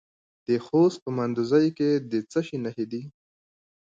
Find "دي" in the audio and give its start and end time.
2.91-3.01